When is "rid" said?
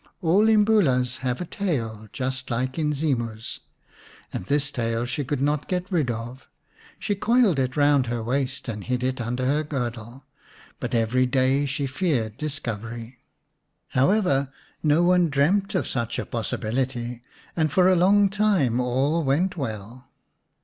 5.91-6.09